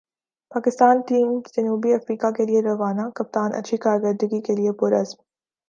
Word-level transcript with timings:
Pakistan 0.51 0.95
team 1.07 1.27
جنوبی 1.53 1.93
افریقہ 1.93 2.31
کیلئے 2.37 2.61
روانہ 2.61 3.05
کپتان 3.15 3.49
اچھی 3.59 3.77
کارکردگی 3.85 4.41
کیلئے 4.41 4.71
پر 4.79 4.91
عزم 5.01 5.19